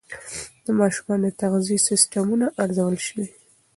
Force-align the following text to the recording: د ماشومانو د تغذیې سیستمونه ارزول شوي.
د 0.65 0.67
ماشومانو 0.79 1.25
د 1.31 1.35
تغذیې 1.41 1.79
سیستمونه 1.89 2.45
ارزول 2.63 2.97
شوي. 3.07 3.27